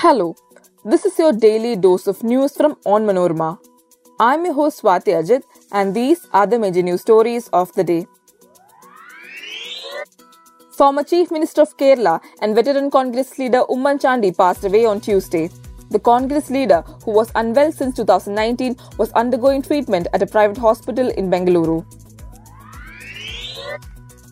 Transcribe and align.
Hello, 0.00 0.36
this 0.84 1.04
is 1.04 1.18
your 1.18 1.32
daily 1.32 1.74
dose 1.74 2.06
of 2.06 2.22
news 2.22 2.52
from 2.56 2.76
Onmanorama. 2.86 3.58
I'm 4.20 4.44
your 4.44 4.54
host 4.54 4.80
Swati 4.80 5.12
Ajit, 5.20 5.42
and 5.72 5.92
these 5.92 6.24
are 6.32 6.46
the 6.46 6.56
major 6.56 6.82
news 6.82 7.00
stories 7.00 7.48
of 7.52 7.72
the 7.72 7.82
day. 7.82 8.06
Former 10.76 11.02
Chief 11.02 11.32
Minister 11.32 11.62
of 11.62 11.76
Kerala 11.76 12.20
and 12.40 12.54
veteran 12.54 12.92
Congress 12.92 13.40
leader 13.40 13.64
Oommen 13.68 14.00
Chandy 14.00 14.30
passed 14.36 14.64
away 14.64 14.84
on 14.84 15.00
Tuesday. 15.00 15.50
The 15.90 15.98
Congress 15.98 16.48
leader, 16.48 16.82
who 17.04 17.10
was 17.10 17.32
unwell 17.34 17.72
since 17.72 17.96
2019, 17.96 18.76
was 18.98 19.10
undergoing 19.24 19.62
treatment 19.62 20.06
at 20.14 20.22
a 20.22 20.26
private 20.26 20.58
hospital 20.58 21.08
in 21.08 21.28
Bengaluru. 21.28 21.84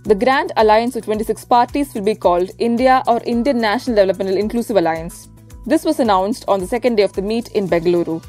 The 0.04 0.14
Grand 0.14 0.52
Alliance 0.56 0.94
of 0.94 1.06
26 1.06 1.44
parties 1.46 1.92
will 1.92 2.02
be 2.02 2.14
called 2.14 2.52
India 2.58 3.02
or 3.08 3.20
Indian 3.24 3.60
National 3.60 3.96
Developmental 3.96 4.36
Inclusive 4.36 4.76
Alliance. 4.76 5.26
This 5.66 5.84
was 5.84 5.98
announced 5.98 6.44
on 6.46 6.60
the 6.60 6.66
second 6.68 6.94
day 6.94 7.02
of 7.02 7.12
the 7.14 7.22
meet 7.22 7.48
in 7.48 7.68
Bengaluru. 7.68 8.22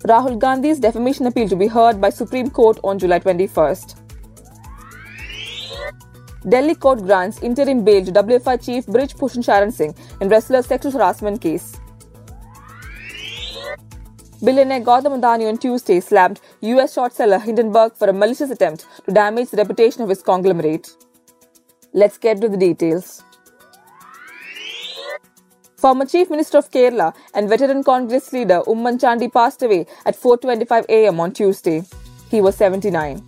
Rahul 0.00 0.40
Gandhi's 0.40 0.80
defamation 0.80 1.26
appeal 1.26 1.48
to 1.48 1.54
be 1.54 1.68
heard 1.68 2.00
by 2.00 2.10
Supreme 2.10 2.50
Court 2.50 2.80
on 2.82 2.98
July 2.98 3.20
21st. 3.20 3.94
Delhi 6.48 6.74
court 6.74 7.02
grants 7.02 7.40
interim 7.42 7.84
bail 7.84 8.04
to 8.06 8.10
WFI 8.10 8.64
chief 8.64 8.86
Brij 8.86 9.14
Bhushan 9.20 9.44
Sharan 9.44 9.72
Singh 9.72 9.94
in 10.20 10.28
wrestler's 10.28 10.66
sexual 10.66 10.90
harassment 10.90 11.40
case. 11.40 11.76
Billionaire 14.42 14.80
Gautam 14.80 15.20
Adani 15.20 15.48
on 15.48 15.58
Tuesday 15.58 16.00
slammed 16.00 16.40
US 16.62 16.94
short 16.94 17.12
seller 17.12 17.38
Hindenburg 17.38 17.94
for 17.94 18.08
a 18.08 18.12
malicious 18.12 18.50
attempt 18.50 18.84
to 19.04 19.12
damage 19.12 19.50
the 19.50 19.58
reputation 19.58 20.02
of 20.02 20.08
his 20.08 20.22
conglomerate. 20.22 20.90
Let's 21.92 22.18
get 22.18 22.40
to 22.40 22.48
the 22.48 22.56
details. 22.56 23.22
Former 25.78 26.06
Chief 26.06 26.28
Minister 26.28 26.58
of 26.58 26.72
Kerala 26.72 27.14
and 27.34 27.48
veteran 27.48 27.84
Congress 27.84 28.32
leader 28.32 28.62
Oommen 28.66 28.98
Chandy 28.98 29.32
passed 29.32 29.62
away 29.62 29.86
at 30.04 30.16
4:25 30.20 30.86
a.m. 30.88 31.20
on 31.20 31.30
Tuesday. 31.30 31.84
He 32.32 32.40
was 32.40 32.56
79. 32.56 33.22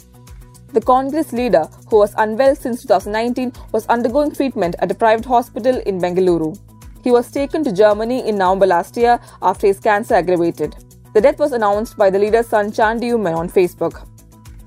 The 0.72 0.80
Congress 0.80 1.32
leader, 1.32 1.68
who 1.88 1.98
was 1.98 2.12
unwell 2.18 2.56
since 2.56 2.82
2019, 2.82 3.52
was 3.70 3.86
undergoing 3.86 4.32
treatment 4.32 4.74
at 4.80 4.90
a 4.90 4.96
private 4.96 5.26
hospital 5.26 5.78
in 5.86 6.00
Bengaluru. 6.00 6.58
He 7.04 7.12
was 7.12 7.30
taken 7.30 7.62
to 7.62 7.72
Germany 7.72 8.28
in 8.28 8.38
November 8.38 8.66
last 8.66 8.96
year 8.96 9.20
after 9.40 9.68
his 9.68 9.78
cancer 9.78 10.14
aggravated. 10.14 10.74
The 11.14 11.20
death 11.20 11.38
was 11.38 11.52
announced 11.52 11.96
by 11.96 12.10
the 12.10 12.18
leader's 12.18 12.48
son 12.48 12.72
Chandy 12.72 13.12
Oommen 13.12 13.36
on 13.36 13.48
Facebook. 13.48 14.02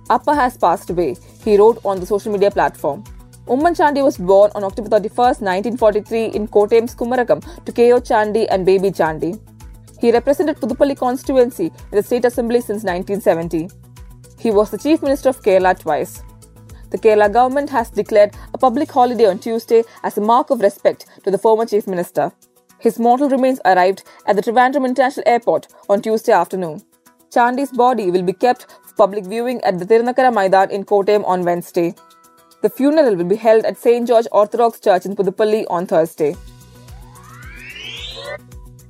Appa 0.09 0.33
has 0.35 0.55
passed 0.57 0.89
away, 0.89 1.17
he 1.43 1.57
wrote 1.57 1.83
on 1.83 1.99
the 1.99 2.05
social 2.05 2.31
media 2.31 2.49
platform. 2.49 3.03
Oommen 3.45 3.75
Chandy 3.75 4.01
was 4.01 4.17
born 4.17 4.51
on 4.55 4.63
October 4.63 4.87
31, 4.87 5.17
1943 5.17 6.27
in 6.27 6.47
Kottayam's 6.47 6.95
Kumarakom 6.95 7.41
to 7.65 7.73
K.O. 7.73 7.99
Chandy 7.99 8.47
and 8.49 8.65
Baby 8.65 8.89
Chandy. 8.89 9.37
He 9.99 10.13
represented 10.13 10.55
Puthupally 10.61 10.97
constituency 10.97 11.65
in 11.65 11.91
the 11.91 12.03
State 12.03 12.23
Assembly 12.23 12.61
since 12.61 12.85
1970. 12.85 13.69
He 14.39 14.49
was 14.49 14.71
the 14.71 14.77
Chief 14.77 15.01
Minister 15.01 15.27
of 15.27 15.41
Kerala 15.41 15.77
twice. 15.77 16.23
The 16.91 16.97
Kerala 16.97 17.33
government 17.33 17.69
has 17.71 17.89
declared 17.89 18.33
a 18.53 18.57
public 18.57 18.89
holiday 18.89 19.25
on 19.25 19.39
Tuesday 19.39 19.83
as 20.03 20.17
a 20.17 20.21
mark 20.21 20.49
of 20.49 20.61
respect 20.61 21.07
to 21.25 21.31
the 21.31 21.37
former 21.37 21.65
Chief 21.65 21.85
Minister. 21.85 22.31
His 22.79 22.97
mortal 22.97 23.27
remains 23.27 23.59
arrived 23.65 24.03
at 24.25 24.37
the 24.37 24.41
Trivandrum 24.41 24.87
International 24.87 25.27
Airport 25.27 25.67
on 25.89 26.01
Tuesday 26.01 26.31
afternoon. 26.31 26.81
Chandy's 27.29 27.71
body 27.71 28.09
will 28.09 28.23
be 28.23 28.31
kept 28.31 28.67
for 28.83 28.95
public 28.95 29.25
viewing 29.25 29.61
at 29.65 29.79
the 29.79 29.85
Tirunakara 29.85 30.33
Maidan 30.33 30.71
in 30.71 30.85
Kottayam 30.85 31.25
on 31.25 31.43
Wednesday. 31.43 31.93
The 32.63 32.69
funeral 32.69 33.17
will 33.17 33.25
be 33.25 33.35
held 33.35 33.65
at 33.65 33.77
St. 33.77 34.07
George 34.07 34.25
Orthodox 34.31 34.79
Church 34.79 35.05
in 35.05 35.17
Puthupally 35.17 35.65
on 35.69 35.85
Thursday. 35.85 36.33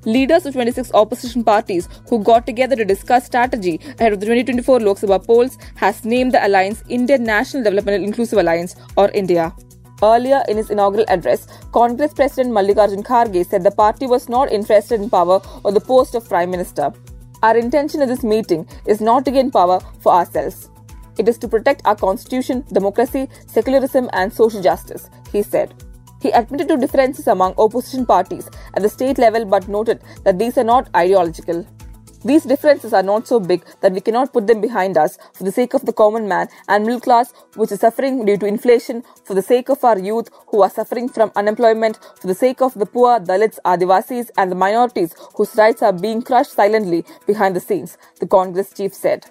Leaders 0.05 0.45
of 0.45 0.53
26 0.53 0.91
opposition 0.93 1.43
parties 1.43 1.89
who 2.07 2.23
got 2.23 2.45
together 2.45 2.75
to 2.75 2.85
discuss 2.85 3.25
strategy 3.25 3.79
ahead 3.97 4.13
of 4.13 4.19
the 4.19 4.27
2024 4.27 4.79
Lok 4.79 4.97
Sabha 4.99 5.25
polls 5.25 5.57
has 5.75 6.05
named 6.05 6.35
the 6.35 6.45
alliance 6.45 6.83
Indian 6.87 7.23
National 7.23 7.63
Developmental 7.63 8.03
Inclusive 8.03 8.37
Alliance 8.37 8.75
or 8.95 9.09
India. 9.09 9.51
Earlier 10.03 10.43
in 10.47 10.57
his 10.57 10.69
inaugural 10.69 11.05
address, 11.07 11.47
Congress 11.71 12.13
President 12.13 12.53
Mallikarjun 12.53 13.03
Kharge 13.03 13.43
said 13.43 13.63
the 13.63 13.71
party 13.71 14.05
was 14.05 14.29
not 14.29 14.51
interested 14.51 15.01
in 15.01 15.09
power 15.09 15.41
or 15.63 15.71
the 15.71 15.81
post 15.81 16.13
of 16.13 16.29
Prime 16.29 16.51
Minister. 16.51 16.93
Our 17.41 17.57
intention 17.57 18.03
at 18.03 18.07
this 18.07 18.23
meeting 18.23 18.67
is 18.85 19.01
not 19.01 19.25
to 19.25 19.31
gain 19.31 19.49
power 19.49 19.79
for 19.99 20.13
ourselves. 20.13 20.69
It 21.17 21.29
is 21.29 21.37
to 21.39 21.47
protect 21.47 21.81
our 21.85 21.95
constitution, 21.95 22.65
democracy, 22.71 23.29
secularism, 23.47 24.09
and 24.13 24.33
social 24.33 24.61
justice, 24.61 25.09
he 25.31 25.43
said. 25.43 25.73
He 26.21 26.31
admitted 26.31 26.69
to 26.69 26.77
differences 26.77 27.27
among 27.27 27.55
opposition 27.57 28.05
parties 28.05 28.49
at 28.73 28.81
the 28.81 28.89
state 28.89 29.17
level 29.17 29.45
but 29.45 29.67
noted 29.67 30.01
that 30.23 30.39
these 30.39 30.57
are 30.57 30.63
not 30.63 30.89
ideological. 30.95 31.67
These 32.25 32.45
differences 32.45 32.93
are 32.93 33.03
not 33.03 33.27
so 33.27 33.37
big 33.37 33.65
that 33.81 33.91
we 33.91 33.99
cannot 33.99 34.31
put 34.31 34.47
them 34.47 34.61
behind 34.61 34.97
us 34.97 35.17
for 35.33 35.43
the 35.43 35.51
sake 35.51 35.73
of 35.73 35.85
the 35.85 35.91
common 35.91 36.25
man 36.25 36.47
and 36.69 36.85
middle 36.85 37.01
class 37.01 37.33
which 37.55 37.73
is 37.73 37.81
suffering 37.81 38.23
due 38.25 38.37
to 38.37 38.45
inflation, 38.45 39.03
for 39.25 39.33
the 39.33 39.41
sake 39.41 39.67
of 39.67 39.83
our 39.83 39.99
youth 39.99 40.29
who 40.47 40.61
are 40.61 40.69
suffering 40.69 41.09
from 41.09 41.33
unemployment, 41.35 41.99
for 42.21 42.27
the 42.27 42.35
sake 42.35 42.61
of 42.61 42.73
the 42.75 42.85
poor, 42.85 43.19
Dalits, 43.19 43.59
Adivasis 43.65 44.29
and 44.37 44.49
the 44.49 44.55
minorities 44.55 45.13
whose 45.35 45.53
rights 45.57 45.81
are 45.81 45.91
being 45.91 46.21
crushed 46.21 46.53
silently 46.53 47.03
behind 47.27 47.57
the 47.57 47.59
scenes, 47.59 47.97
the 48.21 48.27
Congress 48.27 48.71
chief 48.73 48.93
said. 48.93 49.25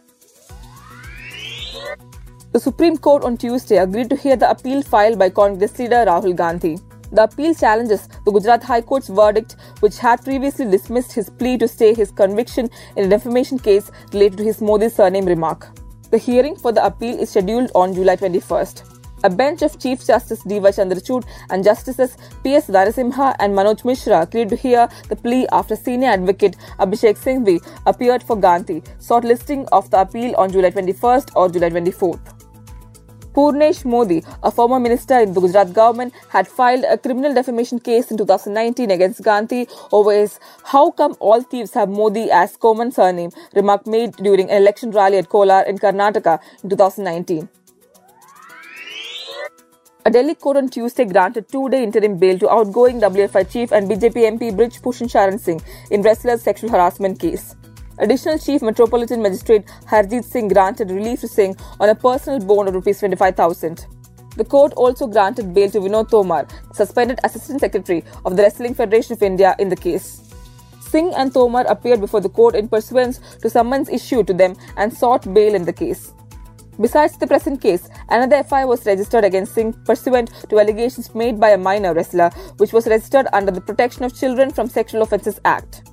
The 2.52 2.60
Supreme 2.60 2.98
Court 2.98 3.24
on 3.24 3.38
Tuesday 3.38 3.78
agreed 3.78 4.10
to 4.10 4.16
hear 4.16 4.36
the 4.36 4.50
appeal 4.50 4.82
filed 4.82 5.18
by 5.18 5.30
Congress 5.30 5.78
leader 5.78 6.04
Rahul 6.06 6.36
Gandhi. 6.36 6.78
The 7.10 7.22
appeal 7.22 7.54
challenges 7.54 8.10
the 8.26 8.30
Gujarat 8.30 8.62
High 8.62 8.82
Court's 8.82 9.08
verdict, 9.08 9.56
which 9.80 9.96
had 9.96 10.22
previously 10.22 10.70
dismissed 10.70 11.14
his 11.14 11.30
plea 11.30 11.56
to 11.56 11.66
stay 11.66 11.94
his 11.94 12.10
conviction 12.10 12.68
in 12.94 13.06
a 13.06 13.08
defamation 13.08 13.58
case 13.58 13.90
related 14.12 14.36
to 14.36 14.44
his 14.44 14.60
Modi 14.60 14.90
surname 14.90 15.24
remark. 15.24 15.68
The 16.10 16.18
hearing 16.18 16.54
for 16.54 16.72
the 16.72 16.84
appeal 16.84 17.18
is 17.18 17.30
scheduled 17.30 17.70
on 17.74 17.94
July 17.94 18.16
21st. 18.16 18.98
A 19.24 19.30
bench 19.30 19.62
of 19.62 19.78
Chief 19.78 20.04
Justice 20.04 20.42
D.Y. 20.42 20.70
Chandrachud 20.72 21.24
and 21.48 21.64
Justices 21.64 22.18
P.S. 22.44 22.66
Narasimha 22.66 23.34
and 23.38 23.54
Manoj 23.54 23.82
Mishra 23.86 24.20
agreed 24.22 24.50
to 24.50 24.56
hear 24.56 24.90
the 25.08 25.16
plea 25.16 25.46
after 25.52 25.74
senior 25.74 26.10
advocate 26.10 26.56
Abhishek 26.78 27.16
Singhvi 27.16 27.66
appeared 27.86 28.22
for 28.22 28.36
Gandhi, 28.36 28.82
sought 28.98 29.24
listing 29.24 29.66
of 29.72 29.90
the 29.90 30.02
appeal 30.02 30.34
on 30.36 30.52
July 30.52 30.70
21st 30.70 31.30
or 31.34 31.48
July 31.48 31.70
24th. 31.70 32.41
Purnesh 33.34 33.84
Modi, 33.86 34.22
a 34.42 34.50
former 34.50 34.78
minister 34.78 35.18
in 35.20 35.32
the 35.32 35.40
Gujarat 35.40 35.72
government, 35.72 36.12
had 36.28 36.46
filed 36.46 36.84
a 36.84 36.98
criminal 36.98 37.32
defamation 37.32 37.78
case 37.78 38.10
in 38.10 38.18
2019 38.18 38.90
against 38.90 39.22
Gandhi 39.22 39.68
over 39.90 40.12
his 40.12 40.38
How 40.64 40.90
Come 40.90 41.16
All 41.18 41.42
Thieves 41.42 41.72
Have 41.72 41.88
Modi 41.88 42.30
as 42.30 42.56
common 42.58 42.92
surname 42.92 43.30
remark 43.54 43.86
made 43.86 44.12
during 44.16 44.50
an 44.50 44.56
election 44.58 44.90
rally 44.90 45.16
at 45.16 45.30
Kolar 45.30 45.62
in 45.62 45.78
Karnataka 45.78 46.40
in 46.62 46.70
2019. 46.70 47.48
A 50.04 50.10
Delhi 50.10 50.34
court 50.34 50.56
on 50.56 50.68
Tuesday 50.68 51.04
granted 51.04 51.48
two-day 51.48 51.82
interim 51.82 52.18
bail 52.18 52.38
to 52.38 52.50
outgoing 52.50 53.00
WFI 53.00 53.50
chief 53.50 53.72
and 53.72 53.88
BJP 53.88 54.36
MP 54.36 54.52
Brij 54.52 54.82
Bhushan 54.82 55.08
Sharan 55.08 55.40
Singh 55.40 55.62
in 55.90 56.02
wrestler's 56.02 56.42
sexual 56.42 56.70
harassment 56.70 57.20
case. 57.20 57.54
Additional 57.98 58.38
Chief 58.38 58.62
Metropolitan 58.62 59.20
Magistrate 59.22 59.66
Harjeet 59.86 60.24
Singh 60.24 60.48
granted 60.48 60.90
relief 60.90 61.20
to 61.20 61.28
Singh 61.28 61.56
on 61.78 61.90
a 61.90 61.94
personal 61.94 62.40
bond 62.40 62.68
of 62.68 62.86
Rs 62.86 63.00
25,000. 63.00 63.86
The 64.36 64.44
court 64.44 64.72
also 64.74 65.06
granted 65.06 65.52
bail 65.52 65.70
to 65.70 65.80
Vinod 65.80 66.08
Tomar, 66.08 66.46
suspended 66.72 67.20
Assistant 67.22 67.60
Secretary 67.60 68.02
of 68.24 68.36
the 68.36 68.42
Wrestling 68.42 68.74
Federation 68.74 69.12
of 69.12 69.22
India, 69.22 69.54
in 69.58 69.68
the 69.68 69.76
case. 69.76 70.22
Singh 70.80 71.12
and 71.14 71.34
Tomar 71.34 71.66
appeared 71.66 72.00
before 72.00 72.20
the 72.20 72.30
court 72.30 72.54
in 72.54 72.68
pursuance 72.68 73.20
to 73.42 73.50
summons 73.50 73.90
issued 73.90 74.26
to 74.26 74.34
them 74.34 74.56
and 74.78 74.92
sought 74.92 75.32
bail 75.34 75.54
in 75.54 75.64
the 75.66 75.72
case. 75.72 76.12
Besides 76.80 77.18
the 77.18 77.26
present 77.26 77.60
case, 77.60 77.90
another 78.08 78.42
FIR 78.42 78.66
was 78.66 78.86
registered 78.86 79.24
against 79.24 79.52
Singh 79.52 79.74
pursuant 79.84 80.30
to 80.48 80.58
allegations 80.58 81.14
made 81.14 81.38
by 81.38 81.50
a 81.50 81.58
minor 81.58 81.92
wrestler, 81.92 82.30
which 82.56 82.72
was 82.72 82.86
registered 82.86 83.26
under 83.34 83.52
the 83.52 83.60
Protection 83.60 84.04
of 84.04 84.18
Children 84.18 84.50
from 84.50 84.68
Sexual 84.68 85.02
Offences 85.02 85.38
Act. 85.44 85.91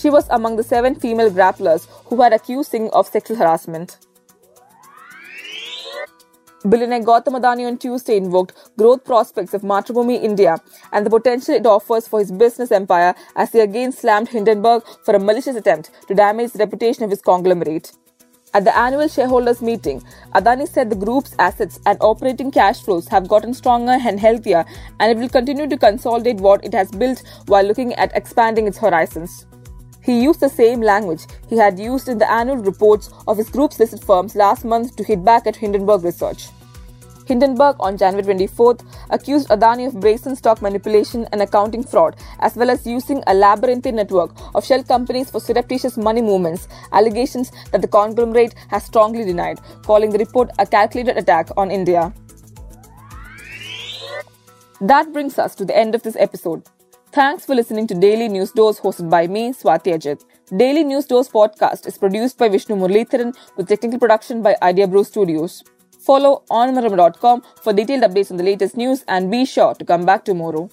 She 0.00 0.10
was 0.10 0.26
among 0.28 0.56
the 0.56 0.62
seven 0.64 0.94
female 0.96 1.30
grapplers 1.30 1.86
who 2.06 2.20
had 2.20 2.32
accused 2.32 2.70
Singh 2.72 2.90
of 2.90 3.06
sexual 3.06 3.36
harassment. 3.36 3.98
Billionaire 6.68 7.02
Gautam 7.02 7.38
Adani 7.38 7.66
on 7.66 7.78
Tuesday 7.78 8.16
invoked 8.16 8.54
growth 8.76 9.04
prospects 9.04 9.54
of 9.54 9.62
Matrimony 9.62 10.16
India 10.16 10.56
and 10.92 11.06
the 11.06 11.10
potential 11.10 11.54
it 11.54 11.66
offers 11.66 12.08
for 12.08 12.18
his 12.18 12.32
business 12.32 12.72
empire 12.72 13.14
as 13.36 13.52
he 13.52 13.60
again 13.60 13.92
slammed 13.92 14.28
Hindenburg 14.28 14.82
for 15.04 15.14
a 15.14 15.18
malicious 15.18 15.56
attempt 15.56 15.90
to 16.08 16.14
damage 16.14 16.52
the 16.52 16.58
reputation 16.58 17.04
of 17.04 17.10
his 17.10 17.20
conglomerate. 17.20 17.92
At 18.54 18.64
the 18.64 18.76
annual 18.76 19.08
shareholders 19.08 19.60
meeting, 19.60 20.02
Adani 20.34 20.66
said 20.66 20.88
the 20.88 20.96
group's 20.96 21.34
assets 21.38 21.80
and 21.86 21.98
operating 22.00 22.50
cash 22.50 22.82
flows 22.82 23.08
have 23.08 23.28
gotten 23.28 23.52
stronger 23.52 23.98
and 24.00 24.18
healthier 24.18 24.64
and 24.98 25.12
it 25.12 25.20
will 25.20 25.28
continue 25.28 25.68
to 25.68 25.76
consolidate 25.76 26.38
what 26.38 26.64
it 26.64 26.72
has 26.72 26.90
built 26.90 27.22
while 27.46 27.64
looking 27.64 27.92
at 27.94 28.16
expanding 28.16 28.66
its 28.66 28.78
horizons. 28.78 29.46
He 30.04 30.22
used 30.22 30.40
the 30.40 30.50
same 30.50 30.82
language 30.82 31.22
he 31.48 31.56
had 31.56 31.78
used 31.78 32.08
in 32.08 32.18
the 32.18 32.30
annual 32.30 32.58
reports 32.58 33.10
of 33.26 33.38
his 33.38 33.48
group's 33.48 33.78
listed 33.80 34.02
firms 34.02 34.36
last 34.36 34.64
month 34.64 34.96
to 34.96 35.04
hit 35.04 35.24
back 35.24 35.46
at 35.46 35.56
Hindenburg 35.56 36.04
Research. 36.04 36.48
Hindenburg 37.26 37.76
on 37.80 37.96
January 37.96 38.22
24th 38.22 38.84
accused 39.08 39.48
Adani 39.48 39.86
of 39.86 39.98
brazen 39.98 40.36
stock 40.36 40.60
manipulation 40.60 41.26
and 41.32 41.40
accounting 41.40 41.82
fraud, 41.82 42.16
as 42.40 42.54
well 42.54 42.68
as 42.68 42.86
using 42.86 43.22
a 43.26 43.32
labyrinthine 43.34 43.96
network 43.96 44.30
of 44.54 44.62
shell 44.62 44.82
companies 44.82 45.30
for 45.30 45.40
surreptitious 45.40 45.96
money 45.96 46.20
movements, 46.20 46.68
allegations 46.92 47.50
that 47.72 47.80
the 47.80 47.88
conglomerate 47.88 48.54
has 48.68 48.84
strongly 48.84 49.24
denied, 49.24 49.58
calling 49.86 50.10
the 50.10 50.18
report 50.18 50.50
a 50.58 50.66
calculated 50.66 51.16
attack 51.16 51.48
on 51.56 51.70
India. 51.70 52.12
That 54.82 55.10
brings 55.14 55.38
us 55.38 55.54
to 55.54 55.64
the 55.64 55.74
end 55.74 55.94
of 55.94 56.02
this 56.02 56.16
episode. 56.16 56.68
Thanks 57.14 57.46
for 57.46 57.54
listening 57.54 57.86
to 57.86 57.94
Daily 57.94 58.26
News 58.28 58.50
Dose 58.50 58.80
hosted 58.80 59.08
by 59.08 59.28
me, 59.28 59.52
Swati 59.52 59.92
Ajit. 59.96 60.24
Daily 60.56 60.82
News 60.82 61.06
Dose 61.06 61.28
podcast 61.28 61.86
is 61.86 61.96
produced 61.96 62.36
by 62.36 62.48
Vishnu 62.48 62.74
Murlitharan 62.74 63.32
with 63.56 63.68
technical 63.68 64.00
production 64.00 64.42
by 64.42 64.56
Idea 64.60 64.88
Brew 64.88 65.04
Studios. 65.04 65.62
Follow 66.00 66.42
onmanorama.com 66.50 67.44
for 67.62 67.72
detailed 67.72 68.02
updates 68.02 68.32
on 68.32 68.36
the 68.36 68.42
latest 68.42 68.76
news 68.76 69.04
and 69.06 69.30
be 69.30 69.44
sure 69.44 69.74
to 69.74 69.84
come 69.84 70.04
back 70.04 70.24
tomorrow. 70.24 70.68